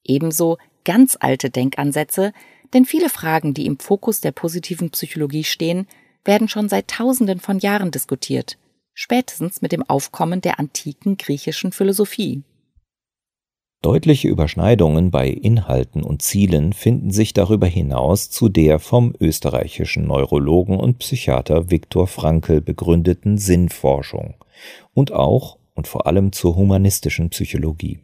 Ebenso 0.05 0.59
ganz 0.85 1.17
alte 1.21 1.51
Denkansätze, 1.51 2.33
denn 2.75 2.85
viele 2.85 3.09
Fragen, 3.09 3.55
die 3.55 3.67
im 3.67 3.79
Fokus 3.79 4.21
der 4.21 4.33
positiven 4.33 4.91
Psychologie 4.91 5.45
stehen, 5.45 5.87
werden 6.25 6.49
schon 6.49 6.69
seit 6.69 6.89
Tausenden 6.89 7.41
von 7.41 7.59
Jahren 7.59 7.91
diskutiert, 7.91 8.59
spätestens 8.93 9.63
mit 9.63 9.73
dem 9.73 9.83
Aufkommen 9.89 10.41
der 10.41 10.59
antiken 10.59 11.17
griechischen 11.17 11.73
Philosophie. 11.73 12.43
Deutliche 13.81 14.27
Überschneidungen 14.27 15.13
bei 15.13 15.29
Inhalten 15.29 16.03
und 16.03 16.21
Zielen 16.21 16.73
finden 16.73 17.13
sich 17.13 17.33
darüber 17.33 17.69
hinaus 17.69 18.29
zu 18.29 18.49
der 18.49 18.81
vom 18.81 19.15
österreichischen 19.21 20.05
Neurologen 20.05 20.81
und 20.81 20.99
Psychiater 20.99 21.71
Viktor 21.71 22.09
Frankl 22.09 22.61
begründeten 22.61 23.39
Sinnforschung 23.39 24.35
und 24.95 25.13
auch 25.13 25.59
und 25.75 25.87
vor 25.87 26.09
allem 26.09 26.33
zur 26.33 26.57
humanistischen 26.57 27.31
Psychologie. 27.31 28.01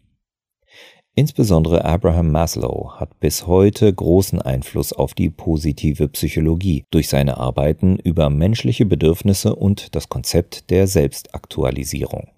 Insbesondere 1.17 1.85
Abraham 1.85 2.31
Maslow 2.31 2.93
hat 2.95 3.19
bis 3.19 3.49
heute 3.49 3.93
großen 3.93 4.41
Einfluss 4.41 4.93
auf 4.93 5.15
die 5.15 5.31
positive 5.31 6.07
Psychologie 6.09 6.85
durch 6.93 7.09
seine 7.09 7.37
Arbeiten 7.37 7.97
über 7.99 8.31
menschliche 8.31 8.87
Bedürfnisse 8.87 9.57
und 9.57 9.97
das 9.97 10.09
Konzept 10.09 10.71
der 10.71 10.87
Selbstaktualisierung. 10.87 12.34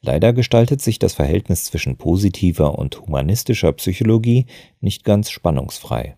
Leider 0.00 0.32
gestaltet 0.32 0.80
sich 0.80 0.98
das 0.98 1.14
Verhältnis 1.14 1.64
zwischen 1.64 1.96
positiver 1.96 2.78
und 2.78 3.00
humanistischer 3.00 3.72
Psychologie 3.72 4.46
nicht 4.80 5.04
ganz 5.04 5.30
spannungsfrei. 5.30 6.16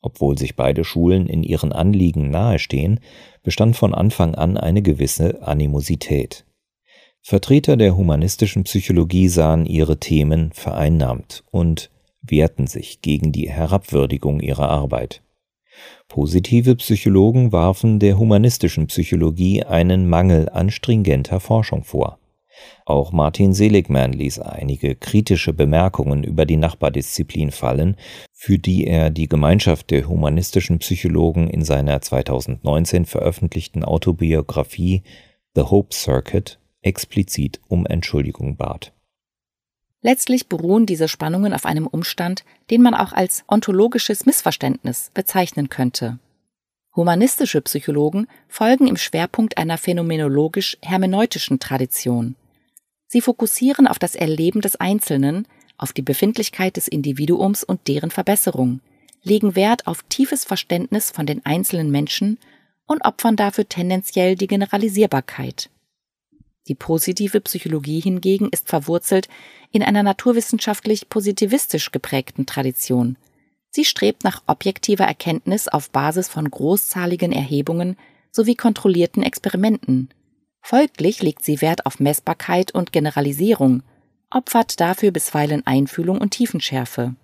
Obwohl 0.00 0.36
sich 0.36 0.54
beide 0.54 0.84
Schulen 0.84 1.26
in 1.26 1.42
ihren 1.42 1.72
Anliegen 1.72 2.30
nahestehen, 2.30 3.00
bestand 3.42 3.76
von 3.76 3.94
Anfang 3.94 4.34
an 4.34 4.56
eine 4.56 4.82
gewisse 4.82 5.42
Animosität. 5.42 6.44
Vertreter 7.22 7.78
der 7.78 7.96
humanistischen 7.96 8.64
Psychologie 8.64 9.28
sahen 9.28 9.64
ihre 9.64 9.98
Themen 9.98 10.52
vereinnahmt 10.52 11.42
und 11.50 11.90
wehrten 12.20 12.66
sich 12.66 13.00
gegen 13.00 13.32
die 13.32 13.48
Herabwürdigung 13.48 14.40
ihrer 14.40 14.68
Arbeit. 14.68 15.22
Positive 16.08 16.76
Psychologen 16.76 17.50
warfen 17.50 17.98
der 17.98 18.18
humanistischen 18.18 18.86
Psychologie 18.88 19.64
einen 19.64 20.06
Mangel 20.08 20.48
an 20.50 20.70
stringenter 20.70 21.40
Forschung 21.40 21.82
vor. 21.82 22.18
Auch 22.86 23.12
Martin 23.12 23.54
Seligman 23.54 24.12
ließ 24.12 24.40
einige 24.40 24.94
kritische 24.94 25.52
Bemerkungen 25.52 26.24
über 26.24 26.44
die 26.46 26.56
Nachbardisziplin 26.56 27.50
fallen, 27.50 27.96
für 28.32 28.58
die 28.58 28.86
er 28.86 29.10
die 29.10 29.28
Gemeinschaft 29.28 29.90
der 29.90 30.08
humanistischen 30.08 30.78
Psychologen 30.78 31.48
in 31.48 31.64
seiner 31.64 32.00
2019 32.00 33.06
veröffentlichten 33.06 33.84
Autobiografie 33.84 35.02
The 35.54 35.62
Hope 35.62 35.94
Circuit 35.94 36.58
explizit 36.82 37.60
um 37.68 37.86
Entschuldigung 37.86 38.56
bat. 38.56 38.92
Letztlich 40.02 40.48
beruhen 40.48 40.84
diese 40.84 41.08
Spannungen 41.08 41.54
auf 41.54 41.64
einem 41.64 41.86
Umstand, 41.86 42.44
den 42.70 42.82
man 42.82 42.92
auch 42.92 43.12
als 43.12 43.42
ontologisches 43.48 44.26
Missverständnis 44.26 45.10
bezeichnen 45.14 45.70
könnte. 45.70 46.18
Humanistische 46.94 47.62
Psychologen 47.62 48.28
folgen 48.46 48.86
im 48.86 48.98
Schwerpunkt 48.98 49.56
einer 49.56 49.78
phänomenologisch-hermeneutischen 49.78 51.58
Tradition. 51.58 52.36
Sie 53.14 53.20
fokussieren 53.20 53.86
auf 53.86 54.00
das 54.00 54.16
Erleben 54.16 54.60
des 54.60 54.74
Einzelnen, 54.74 55.46
auf 55.76 55.92
die 55.92 56.02
Befindlichkeit 56.02 56.76
des 56.76 56.88
Individuums 56.88 57.62
und 57.62 57.86
deren 57.86 58.10
Verbesserung, 58.10 58.80
legen 59.22 59.54
Wert 59.54 59.86
auf 59.86 60.02
tiefes 60.08 60.42
Verständnis 60.42 61.12
von 61.12 61.24
den 61.24 61.46
einzelnen 61.46 61.92
Menschen 61.92 62.40
und 62.86 63.04
opfern 63.04 63.36
dafür 63.36 63.68
tendenziell 63.68 64.34
die 64.34 64.48
Generalisierbarkeit. 64.48 65.70
Die 66.66 66.74
positive 66.74 67.40
Psychologie 67.40 68.00
hingegen 68.00 68.48
ist 68.48 68.66
verwurzelt 68.68 69.28
in 69.70 69.84
einer 69.84 70.02
naturwissenschaftlich 70.02 71.08
positivistisch 71.08 71.92
geprägten 71.92 72.46
Tradition. 72.46 73.16
Sie 73.70 73.84
strebt 73.84 74.24
nach 74.24 74.42
objektiver 74.48 75.04
Erkenntnis 75.04 75.68
auf 75.68 75.90
Basis 75.90 76.28
von 76.28 76.50
großzahligen 76.50 77.30
Erhebungen 77.30 77.96
sowie 78.32 78.56
kontrollierten 78.56 79.22
Experimenten. 79.22 80.08
Folglich 80.66 81.22
legt 81.22 81.44
sie 81.44 81.60
Wert 81.60 81.84
auf 81.84 82.00
Messbarkeit 82.00 82.70
und 82.74 82.90
Generalisierung, 82.90 83.82
opfert 84.30 84.80
dafür 84.80 85.10
bisweilen 85.10 85.66
Einfühlung 85.66 86.16
und 86.16 86.30
Tiefenschärfe. 86.30 87.14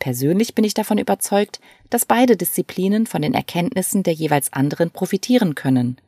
Persönlich 0.00 0.56
bin 0.56 0.64
ich 0.64 0.74
davon 0.74 0.98
überzeugt, 0.98 1.60
dass 1.90 2.06
beide 2.06 2.36
Disziplinen 2.36 3.06
von 3.06 3.22
den 3.22 3.34
Erkenntnissen 3.34 4.02
der 4.02 4.14
jeweils 4.14 4.52
anderen 4.52 4.90
profitieren 4.90 5.54
können. 5.54 5.98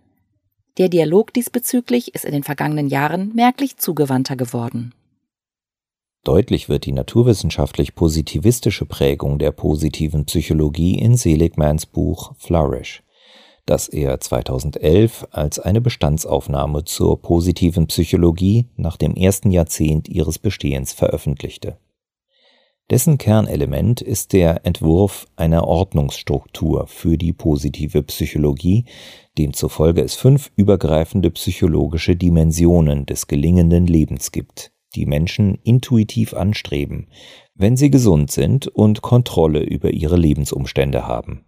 Der 0.79 0.89
Dialog 0.89 1.33
diesbezüglich 1.33 2.13
ist 2.13 2.25
in 2.25 2.33
den 2.33 2.43
vergangenen 2.43 2.89
Jahren 2.89 3.33
merklich 3.37 3.77
zugewandter 3.77 4.35
geworden. 4.35 4.93
Deutlich 6.25 6.69
wird 6.69 6.87
die 6.87 6.93
naturwissenschaftlich 6.93 7.95
positivistische 7.95 8.85
Prägung 8.85 9.39
der 9.39 9.53
positiven 9.53 10.25
Psychologie 10.25 10.99
in 10.99 11.17
Seligmans 11.17 11.87
Buch 11.87 12.35
Flourish 12.37 13.05
das 13.67 13.89
er 13.89 14.19
2011 14.21 15.29
als 15.31 15.59
eine 15.59 15.81
Bestandsaufnahme 15.81 16.85
zur 16.85 17.21
positiven 17.23 17.87
Psychologie 17.87 18.67
nach 18.77 18.97
dem 18.97 19.15
ersten 19.15 19.51
Jahrzehnt 19.51 20.09
ihres 20.09 20.39
Bestehens 20.39 20.93
veröffentlichte. 20.93 21.79
Dessen 22.91 23.17
Kernelement 23.17 24.01
ist 24.01 24.33
der 24.33 24.67
Entwurf 24.67 25.27
einer 25.37 25.67
Ordnungsstruktur 25.67 26.87
für 26.89 27.17
die 27.17 27.33
positive 27.33 28.03
Psychologie, 28.03 28.85
demzufolge 29.39 30.03
es 30.03 30.15
fünf 30.15 30.51
übergreifende 30.57 31.31
psychologische 31.31 32.17
Dimensionen 32.17 33.07
des 33.07 33.29
gelingenden 33.29 33.87
Lebens 33.87 34.33
gibt, 34.33 34.73
die 34.95 35.07
Menschen 35.07 35.59
intuitiv 35.63 36.35
anstreben, 36.35 37.07
wenn 37.55 37.77
sie 37.77 37.91
gesund 37.91 38.31
sind 38.31 38.67
und 38.67 39.01
Kontrolle 39.01 39.61
über 39.63 39.91
ihre 39.93 40.17
Lebensumstände 40.17 41.07
haben. 41.07 41.47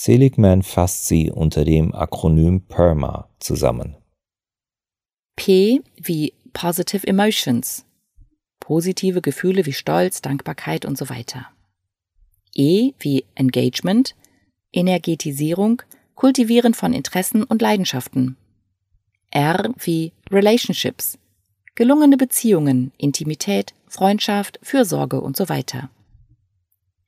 Seligman 0.00 0.62
fasst 0.62 1.06
sie 1.06 1.28
unter 1.28 1.64
dem 1.64 1.92
Akronym 1.92 2.60
PERMA 2.60 3.28
zusammen. 3.40 3.96
P 5.34 5.82
wie 5.96 6.34
Positive 6.52 7.04
Emotions. 7.04 7.84
Positive 8.60 9.20
Gefühle 9.20 9.66
wie 9.66 9.72
Stolz, 9.72 10.22
Dankbarkeit 10.22 10.84
und 10.84 10.96
so 10.96 11.08
weiter. 11.08 11.48
E 12.54 12.92
wie 13.00 13.24
Engagement, 13.34 14.14
Energetisierung, 14.72 15.82
Kultivieren 16.14 16.74
von 16.74 16.92
Interessen 16.92 17.42
und 17.42 17.60
Leidenschaften. 17.60 18.36
R 19.32 19.74
wie 19.80 20.12
Relationships, 20.30 21.18
gelungene 21.74 22.16
Beziehungen, 22.16 22.92
Intimität, 22.98 23.74
Freundschaft, 23.88 24.60
Fürsorge 24.62 25.20
und 25.20 25.36
so 25.36 25.48
weiter. 25.48 25.90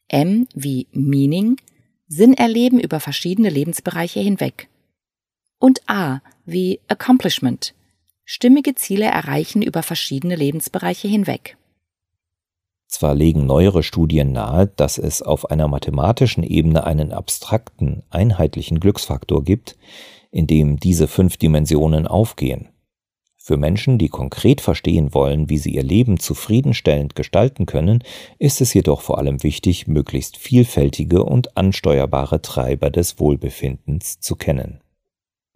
M 0.08 0.48
wie 0.54 0.88
Meaning, 0.90 1.56
Sinn 2.12 2.34
erleben 2.34 2.80
über 2.80 2.98
verschiedene 2.98 3.50
Lebensbereiche 3.50 4.18
hinweg. 4.18 4.68
Und 5.60 5.88
A 5.88 6.20
wie 6.44 6.80
Accomplishment, 6.88 7.72
stimmige 8.24 8.74
Ziele 8.74 9.04
erreichen 9.04 9.62
über 9.62 9.84
verschiedene 9.84 10.34
Lebensbereiche 10.34 11.06
hinweg. 11.06 11.56
Zwar 12.88 13.14
legen 13.14 13.46
neuere 13.46 13.84
Studien 13.84 14.32
nahe, 14.32 14.66
dass 14.66 14.98
es 14.98 15.22
auf 15.22 15.52
einer 15.52 15.68
mathematischen 15.68 16.42
Ebene 16.42 16.82
einen 16.82 17.12
abstrakten, 17.12 18.02
einheitlichen 18.10 18.80
Glücksfaktor 18.80 19.44
gibt, 19.44 19.78
in 20.32 20.48
dem 20.48 20.80
diese 20.80 21.06
fünf 21.06 21.36
Dimensionen 21.36 22.08
aufgehen. 22.08 22.70
Für 23.42 23.56
Menschen, 23.56 23.96
die 23.96 24.10
konkret 24.10 24.60
verstehen 24.60 25.14
wollen, 25.14 25.48
wie 25.48 25.56
sie 25.56 25.70
ihr 25.70 25.82
Leben 25.82 26.20
zufriedenstellend 26.20 27.14
gestalten 27.14 27.64
können, 27.64 28.04
ist 28.38 28.60
es 28.60 28.74
jedoch 28.74 29.00
vor 29.00 29.16
allem 29.16 29.42
wichtig, 29.42 29.86
möglichst 29.88 30.36
vielfältige 30.36 31.24
und 31.24 31.56
ansteuerbare 31.56 32.42
Treiber 32.42 32.90
des 32.90 33.18
Wohlbefindens 33.18 34.20
zu 34.20 34.36
kennen. 34.36 34.82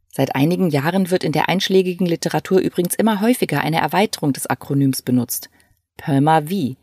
Seit 0.08 0.34
einigen 0.34 0.70
Jahren 0.70 1.10
wird 1.10 1.24
in 1.24 1.32
der 1.32 1.50
einschlägigen 1.50 2.06
Literatur 2.06 2.58
übrigens 2.58 2.94
immer 2.94 3.20
häufiger 3.20 3.60
eine 3.60 3.82
Erweiterung 3.82 4.32
des 4.32 4.46
Akronyms 4.46 5.02
benutzt. 5.02 5.50
PERMA-V. 5.98 6.76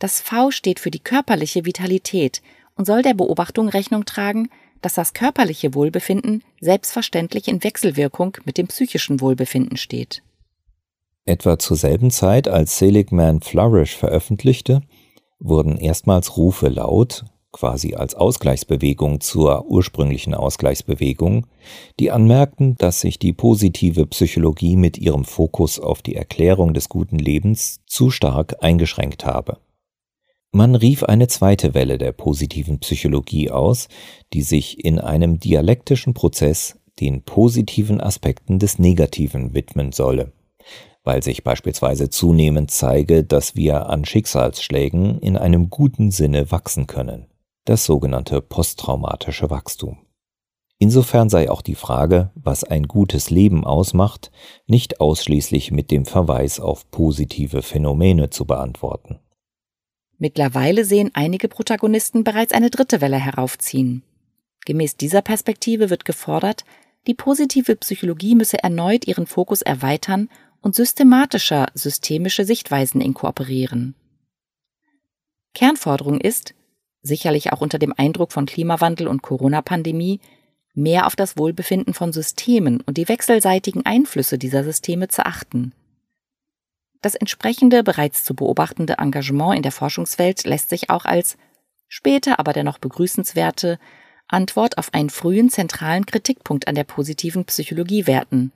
Das 0.00 0.20
V 0.20 0.50
steht 0.50 0.80
für 0.80 0.90
die 0.90 0.98
körperliche 0.98 1.64
Vitalität 1.64 2.42
und 2.74 2.86
soll 2.86 3.02
der 3.02 3.14
Beobachtung 3.14 3.68
Rechnung 3.68 4.04
tragen, 4.04 4.48
dass 4.82 4.94
das 4.94 5.12
körperliche 5.12 5.74
Wohlbefinden 5.74 6.42
selbstverständlich 6.60 7.48
in 7.48 7.62
Wechselwirkung 7.64 8.36
mit 8.44 8.58
dem 8.58 8.68
psychischen 8.68 9.20
Wohlbefinden 9.20 9.76
steht. 9.76 10.22
Etwa 11.24 11.58
zur 11.58 11.76
selben 11.76 12.10
Zeit, 12.10 12.48
als 12.48 12.78
Seligman 12.78 13.40
Flourish 13.42 13.96
veröffentlichte, 13.96 14.80
wurden 15.38 15.76
erstmals 15.76 16.36
Rufe 16.36 16.68
laut, 16.68 17.24
quasi 17.52 17.94
als 17.94 18.14
Ausgleichsbewegung 18.14 19.20
zur 19.20 19.66
ursprünglichen 19.66 20.34
Ausgleichsbewegung, 20.34 21.46
die 21.98 22.10
anmerkten, 22.10 22.76
dass 22.76 23.00
sich 23.00 23.18
die 23.18 23.32
positive 23.32 24.06
Psychologie 24.06 24.76
mit 24.76 24.98
ihrem 24.98 25.24
Fokus 25.24 25.78
auf 25.78 26.02
die 26.02 26.14
Erklärung 26.14 26.74
des 26.74 26.88
guten 26.88 27.18
Lebens 27.18 27.80
zu 27.86 28.10
stark 28.10 28.62
eingeschränkt 28.62 29.24
habe. 29.24 29.58
Man 30.52 30.74
rief 30.74 31.02
eine 31.02 31.28
zweite 31.28 31.74
Welle 31.74 31.98
der 31.98 32.12
positiven 32.12 32.78
Psychologie 32.78 33.50
aus, 33.50 33.88
die 34.32 34.40
sich 34.42 34.82
in 34.82 34.98
einem 34.98 35.38
dialektischen 35.38 36.14
Prozess 36.14 36.78
den 37.00 37.22
positiven 37.22 38.00
Aspekten 38.00 38.58
des 38.58 38.78
Negativen 38.78 39.52
widmen 39.52 39.92
solle, 39.92 40.32
weil 41.04 41.22
sich 41.22 41.44
beispielsweise 41.44 42.08
zunehmend 42.08 42.70
zeige, 42.70 43.24
dass 43.24 43.56
wir 43.56 43.88
an 43.90 44.06
Schicksalsschlägen 44.06 45.18
in 45.20 45.36
einem 45.36 45.68
guten 45.68 46.10
Sinne 46.10 46.50
wachsen 46.50 46.86
können, 46.86 47.26
das 47.66 47.84
sogenannte 47.84 48.40
posttraumatische 48.40 49.50
Wachstum. 49.50 49.98
Insofern 50.78 51.28
sei 51.28 51.50
auch 51.50 51.60
die 51.60 51.74
Frage, 51.74 52.30
was 52.36 52.64
ein 52.64 52.84
gutes 52.84 53.30
Leben 53.30 53.64
ausmacht, 53.64 54.30
nicht 54.66 55.00
ausschließlich 55.00 55.72
mit 55.72 55.90
dem 55.90 56.06
Verweis 56.06 56.58
auf 56.58 56.90
positive 56.90 57.62
Phänomene 57.62 58.30
zu 58.30 58.46
beantworten. 58.46 59.18
Mittlerweile 60.18 60.84
sehen 60.84 61.10
einige 61.14 61.48
Protagonisten 61.48 62.24
bereits 62.24 62.52
eine 62.52 62.70
dritte 62.70 63.00
Welle 63.00 63.18
heraufziehen. 63.18 64.02
Gemäß 64.66 64.96
dieser 64.96 65.22
Perspektive 65.22 65.90
wird 65.90 66.04
gefordert, 66.04 66.64
die 67.06 67.14
positive 67.14 67.76
Psychologie 67.76 68.34
müsse 68.34 68.62
erneut 68.62 69.06
ihren 69.06 69.26
Fokus 69.26 69.62
erweitern 69.62 70.28
und 70.60 70.74
systematischer 70.74 71.68
systemische 71.72 72.44
Sichtweisen 72.44 73.00
inkorporieren. 73.00 73.94
Kernforderung 75.54 76.20
ist, 76.20 76.54
sicherlich 77.00 77.52
auch 77.52 77.60
unter 77.60 77.78
dem 77.78 77.94
Eindruck 77.96 78.32
von 78.32 78.44
Klimawandel 78.44 79.06
und 79.06 79.22
Corona-Pandemie, 79.22 80.20
mehr 80.74 81.06
auf 81.06 81.16
das 81.16 81.38
Wohlbefinden 81.38 81.94
von 81.94 82.12
Systemen 82.12 82.80
und 82.80 82.96
die 82.96 83.08
wechselseitigen 83.08 83.86
Einflüsse 83.86 84.36
dieser 84.36 84.64
Systeme 84.64 85.08
zu 85.08 85.24
achten. 85.24 85.72
Das 87.00 87.14
entsprechende, 87.14 87.84
bereits 87.84 88.24
zu 88.24 88.34
beobachtende 88.34 88.94
Engagement 88.98 89.56
in 89.56 89.62
der 89.62 89.72
Forschungswelt 89.72 90.44
lässt 90.44 90.68
sich 90.70 90.90
auch 90.90 91.04
als 91.04 91.36
später 91.86 92.38
aber 92.38 92.52
dennoch 92.52 92.78
begrüßenswerte 92.78 93.78
Antwort 94.26 94.78
auf 94.78 94.92
einen 94.92 95.10
frühen 95.10 95.48
zentralen 95.48 96.06
Kritikpunkt 96.06 96.68
an 96.68 96.74
der 96.74 96.84
positiven 96.84 97.44
Psychologie 97.44 98.06
werten. 98.06 98.52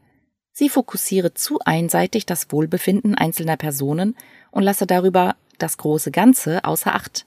Sie 0.52 0.68
fokussiere 0.68 1.32
zu 1.32 1.61
einseitig 1.64 2.26
das 2.26 2.52
Wohlbefinden 2.52 3.14
einzelner 3.14 3.56
Personen 3.56 4.16
und 4.50 4.62
lasse 4.64 4.87
darüber 4.87 5.37
das 5.58 5.78
große 5.78 6.11
Ganze 6.11 6.64
außer 6.64 6.94
Acht. 6.94 7.26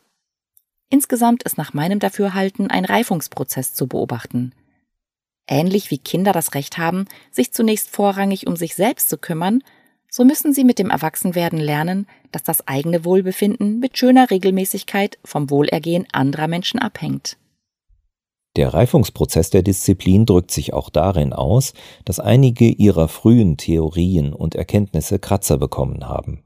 Insgesamt 0.89 1.41
ist 1.41 1.57
nach 1.57 1.73
meinem 1.73 1.99
Dafürhalten 1.99 2.69
ein 2.69 2.85
Reifungsprozess 2.85 3.73
zu 3.73 3.87
beobachten. 3.87 4.53
Ähnlich 5.47 5.89
wie 5.89 5.97
Kinder 5.97 6.33
das 6.33 6.53
Recht 6.53 6.77
haben, 6.77 7.05
sich 7.31 7.51
zunächst 7.51 7.89
vorrangig 7.89 8.45
um 8.45 8.55
sich 8.55 8.75
selbst 8.75 9.09
zu 9.09 9.17
kümmern 9.17 9.63
so 10.15 10.23
müssen 10.23 10.53
sie 10.53 10.63
mit 10.63 10.79
dem 10.79 10.91
Erwachsenwerden 10.91 11.59
lernen, 11.59 12.07
dass 12.31 12.41
das 12.41 12.65
eigene 12.69 13.03
Wohlbefinden 13.03 13.79
mit 13.81 13.97
schöner 13.97 14.31
Regelmäßigkeit 14.31 15.19
vom 15.25 15.49
Wohlergehen 15.49 16.07
anderer 16.13 16.47
Menschen 16.47 16.79
abhängt. 16.79 17.35
Der 18.55 18.73
Reifungsprozess 18.73 19.49
der 19.49 19.61
Disziplin 19.61 20.25
drückt 20.25 20.51
sich 20.51 20.73
auch 20.73 20.89
darin 20.89 21.33
aus, 21.33 21.73
dass 22.05 22.21
einige 22.21 22.69
ihrer 22.69 23.09
frühen 23.09 23.57
Theorien 23.57 24.31
und 24.31 24.55
Erkenntnisse 24.55 25.19
Kratzer 25.19 25.57
bekommen 25.57 26.07
haben. 26.07 26.45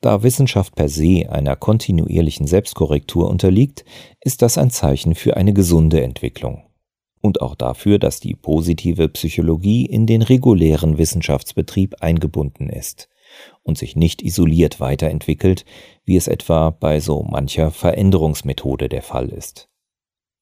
Da 0.00 0.24
Wissenschaft 0.24 0.74
per 0.74 0.88
se 0.88 1.28
einer 1.30 1.54
kontinuierlichen 1.54 2.48
Selbstkorrektur 2.48 3.30
unterliegt, 3.30 3.84
ist 4.20 4.42
das 4.42 4.58
ein 4.58 4.70
Zeichen 4.70 5.14
für 5.14 5.36
eine 5.36 5.52
gesunde 5.52 6.02
Entwicklung 6.02 6.67
und 7.20 7.42
auch 7.42 7.54
dafür, 7.54 7.98
dass 7.98 8.20
die 8.20 8.34
positive 8.34 9.08
Psychologie 9.08 9.86
in 9.86 10.06
den 10.06 10.22
regulären 10.22 10.98
Wissenschaftsbetrieb 10.98 11.96
eingebunden 12.00 12.68
ist 12.68 13.08
und 13.62 13.78
sich 13.78 13.96
nicht 13.96 14.22
isoliert 14.22 14.80
weiterentwickelt, 14.80 15.64
wie 16.04 16.16
es 16.16 16.28
etwa 16.28 16.70
bei 16.70 17.00
so 17.00 17.22
mancher 17.22 17.70
Veränderungsmethode 17.70 18.88
der 18.88 19.02
Fall 19.02 19.28
ist. 19.28 19.68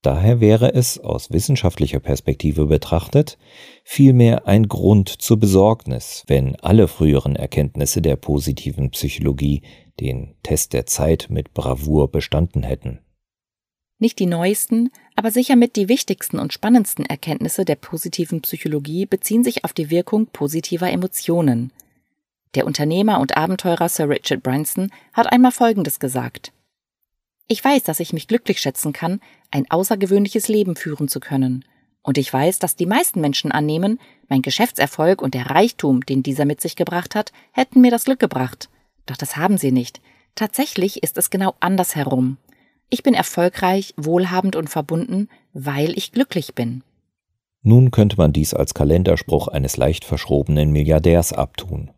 Daher 0.03 0.41
wäre 0.41 0.73
es 0.73 1.01
aus 1.01 1.33
wissenschaftlicher 1.33 1.99
Perspektive 1.99 2.67
betrachtet 2.67 3.39
vielmehr 3.83 4.47
ein 4.47 4.69
Grund 4.69 5.09
zur 5.09 5.39
Besorgnis, 5.39 6.23
wenn 6.29 6.55
alle 6.57 6.87
früheren 6.87 7.35
Erkenntnisse 7.35 8.03
der 8.03 8.15
positiven 8.15 8.91
Psychologie 8.91 9.63
den 9.99 10.37
Test 10.45 10.75
der 10.75 10.87
Zeit 10.87 11.27
mit 11.29 11.55
Bravour 11.55 12.11
bestanden 12.11 12.63
hätten. 12.63 13.01
Nicht 13.99 14.19
die 14.19 14.27
neuesten, 14.27 14.91
aber 15.15 15.31
sicher 15.31 15.57
mit 15.57 15.77
die 15.77 15.89
wichtigsten 15.89 16.39
und 16.39 16.53
spannendsten 16.53 17.07
Erkenntnisse 17.07 17.65
der 17.65 17.77
positiven 17.77 18.43
Psychologie 18.43 19.07
beziehen 19.07 19.43
sich 19.43 19.65
auf 19.65 19.73
die 19.73 19.89
Wirkung 19.89 20.27
positiver 20.27 20.91
Emotionen. 20.91 21.73
Der 22.55 22.67
Unternehmer 22.67 23.21
und 23.21 23.37
Abenteurer 23.37 23.89
Sir 23.89 24.09
Richard 24.09 24.43
Branson 24.43 24.91
hat 25.15 25.33
einmal 25.33 25.53
Folgendes 25.53 25.99
gesagt. 25.99 26.53
Ich 27.49 27.65
weiß, 27.65 27.85
dass 27.85 28.01
ich 28.01 28.13
mich 28.13 28.29
glücklich 28.29 28.61
schätzen 28.61 28.93
kann, 28.93 29.21
ein 29.51 29.71
außergewöhnliches 29.71 30.49
Leben 30.49 30.77
führen 30.77 31.09
zu 31.09 31.21
können. 31.21 31.65
Und 32.03 32.19
ich 32.19 32.33
weiß, 32.33 32.59
dass 32.59 32.77
die 32.77 32.87
meisten 32.87 33.21
Menschen 33.21 33.51
annehmen, 33.51 33.99
mein 34.29 34.43
Geschäftserfolg 34.43 35.23
und 35.23 35.35
der 35.35 35.51
Reichtum, 35.51 36.05
den 36.05 36.23
dieser 36.23 36.45
mit 36.45 36.61
sich 36.61 36.77
gebracht 36.77 37.15
hat, 37.15 37.33
hätten 37.53 37.81
mir 37.81 37.91
das 37.91 38.05
Glück 38.05 38.19
gebracht. 38.19 38.69
Doch 39.07 39.17
das 39.17 39.37
haben 39.37 39.59
sie 39.59 39.73
nicht. 39.73 40.01
Tatsächlich 40.35 41.03
ist 41.03 41.17
es 41.19 41.31
genau 41.31 41.55
andersherum. 41.61 42.37
Ich 42.89 43.03
bin 43.03 43.15
erfolgreich, 43.15 43.95
wohlhabend 43.97 44.57
und 44.57 44.71
verbunden, 44.71 45.29
weil 45.53 45.97
ich 45.97 46.13
glücklich 46.13 46.55
bin. 46.55 46.83
Nun 47.63 47.91
könnte 47.91 48.17
man 48.17 48.33
dies 48.33 48.55
als 48.55 48.75
Kalenderspruch 48.75 49.49
eines 49.49 49.77
leicht 49.77 50.05
verschrobenen 50.05 50.71
Milliardärs 50.71 51.33
abtun. 51.33 51.91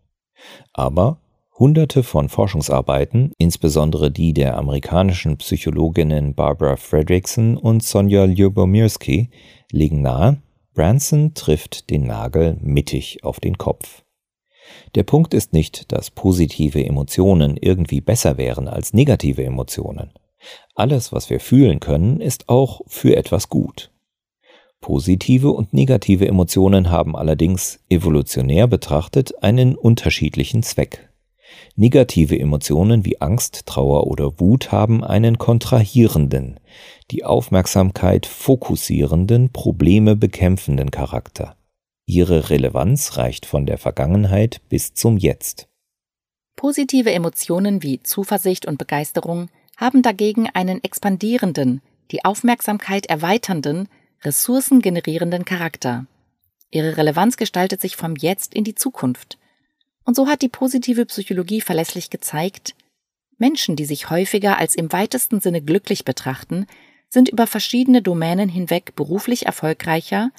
Aber 0.72 1.20
Hunderte 1.58 2.04
von 2.04 2.28
Forschungsarbeiten, 2.28 3.32
insbesondere 3.36 4.10
die 4.10 4.32
der 4.32 4.56
amerikanischen 4.56 5.36
Psychologinnen 5.38 6.34
Barbara 6.34 6.76
Fredrickson 6.76 7.56
und 7.56 7.82
Sonja 7.82 8.24
Lyubomirsky, 8.24 9.30
legen 9.72 10.00
nahe, 10.00 10.40
Branson 10.72 11.34
trifft 11.34 11.90
den 11.90 12.04
Nagel 12.06 12.56
mittig 12.62 13.24
auf 13.24 13.40
den 13.40 13.58
Kopf. 13.58 14.04
Der 14.94 15.02
Punkt 15.02 15.34
ist 15.34 15.52
nicht, 15.52 15.90
dass 15.90 16.12
positive 16.12 16.84
Emotionen 16.84 17.56
irgendwie 17.56 18.00
besser 18.00 18.38
wären 18.38 18.68
als 18.68 18.94
negative 18.94 19.44
Emotionen. 19.44 20.12
Alles, 20.74 21.12
was 21.12 21.30
wir 21.30 21.40
fühlen 21.40 21.80
können, 21.80 22.20
ist 22.20 22.48
auch 22.48 22.82
für 22.86 23.16
etwas 23.16 23.48
gut. 23.48 23.90
Positive 24.80 25.50
und 25.50 25.72
negative 25.72 26.26
Emotionen 26.28 26.90
haben 26.90 27.16
allerdings 27.16 27.80
evolutionär 27.88 28.68
betrachtet 28.68 29.42
einen 29.42 29.74
unterschiedlichen 29.74 30.62
Zweck. 30.62 31.08
Negative 31.74 32.38
Emotionen 32.38 33.04
wie 33.04 33.20
Angst, 33.20 33.66
Trauer 33.66 34.06
oder 34.06 34.38
Wut 34.38 34.70
haben 34.70 35.02
einen 35.02 35.38
kontrahierenden, 35.38 36.60
die 37.10 37.24
Aufmerksamkeit 37.24 38.26
fokussierenden, 38.26 39.50
Probleme 39.50 40.14
bekämpfenden 40.14 40.90
Charakter. 40.90 41.56
Ihre 42.06 42.50
Relevanz 42.50 43.16
reicht 43.16 43.46
von 43.46 43.66
der 43.66 43.78
Vergangenheit 43.78 44.60
bis 44.68 44.94
zum 44.94 45.16
Jetzt. 45.16 45.68
Positive 46.56 47.12
Emotionen 47.12 47.82
wie 47.82 48.02
Zuversicht 48.02 48.66
und 48.66 48.78
Begeisterung 48.78 49.48
haben 49.78 50.02
dagegen 50.02 50.50
einen 50.50 50.82
expandierenden, 50.82 51.80
die 52.10 52.24
Aufmerksamkeit 52.24 53.06
erweiternden, 53.06 53.88
ressourcengenerierenden 54.22 55.44
Charakter. 55.44 56.06
Ihre 56.70 56.96
Relevanz 56.96 57.36
gestaltet 57.36 57.80
sich 57.80 57.96
vom 57.96 58.16
Jetzt 58.16 58.54
in 58.54 58.64
die 58.64 58.74
Zukunft. 58.74 59.38
Und 60.04 60.16
so 60.16 60.26
hat 60.26 60.42
die 60.42 60.48
positive 60.48 61.06
Psychologie 61.06 61.60
verlässlich 61.60 62.10
gezeigt, 62.10 62.74
Menschen, 63.38 63.76
die 63.76 63.84
sich 63.84 64.10
häufiger 64.10 64.58
als 64.58 64.74
im 64.74 64.92
weitesten 64.92 65.40
Sinne 65.40 65.62
glücklich 65.62 66.04
betrachten, 66.04 66.66
sind 67.08 67.28
über 67.28 67.46
verschiedene 67.46 68.02
Domänen 68.02 68.48
hinweg 68.48 68.96
beruflich 68.96 69.46
erfolgreicher, 69.46 70.30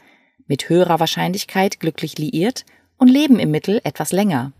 mit 0.47 0.67
höherer 0.67 0.99
Wahrscheinlichkeit 0.99 1.79
glücklich 1.79 2.17
liiert 2.17 2.65
und 2.97 3.07
leben 3.07 3.39
im 3.39 3.51
Mittel 3.51 3.79
etwas 3.85 4.11
länger. 4.11 4.51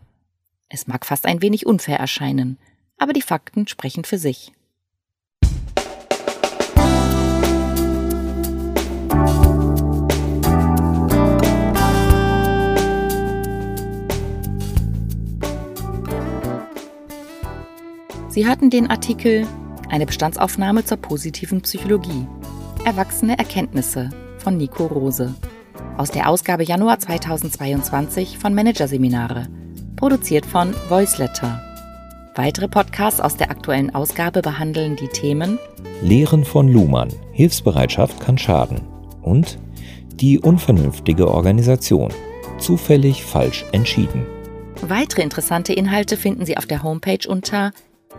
Es 0.70 0.88
mag 0.88 1.06
fast 1.06 1.26
ein 1.26 1.42
wenig 1.42 1.66
unfair 1.66 2.00
erscheinen, 2.00 2.58
aber 2.98 3.12
die 3.12 3.22
Fakten 3.22 3.68
sprechen 3.68 4.06
für 4.06 4.18
sich. 4.18 4.54
Sie 18.30 18.46
hörten 18.46 18.70
den 18.70 18.92
Artikel 18.92 19.48
Eine 19.90 20.06
Bestandsaufnahme 20.06 20.86
zur 20.86 20.98
positiven 20.98 21.62
Psychologie. 21.62 22.28
Erwachsene 22.86 23.40
Erkenntnisse 23.40 24.12
von 24.38 24.56
Nico 24.56 24.86
Rose. 24.86 25.34
Aus 25.98 26.12
der 26.12 26.30
Ausgabe 26.30 26.64
Januar 26.64 27.00
2022 27.00 28.38
von 28.38 28.54
Managerseminare. 28.54 29.48
Produziert 29.96 30.46
von 30.46 30.76
Voiceletter. 30.90 31.60
Weitere 32.36 32.68
Podcasts 32.68 33.20
aus 33.20 33.36
der 33.36 33.50
aktuellen 33.50 33.96
Ausgabe 33.96 34.44
behandeln 34.44 34.96
die 34.96 35.08
Themen 35.08 35.58
Lehren 36.04 36.46
von 36.46 36.68
Luhmann. 36.68 37.10
Hilfsbereitschaft 37.32 38.20
kann 38.20 38.38
schaden. 38.38 38.82
Und 39.24 39.58
die 40.14 40.38
unvernünftige 40.38 41.30
Organisation. 41.32 42.14
Zufällig 42.60 43.24
falsch 43.24 43.66
entschieden. 43.72 44.28
Weitere 44.82 45.24
interessante 45.24 45.74
Inhalte 45.74 46.16
finden 46.16 46.46
Sie 46.46 46.58
auf 46.58 46.68
der 46.68 46.84
Homepage 46.84 47.28
unter 47.28 47.72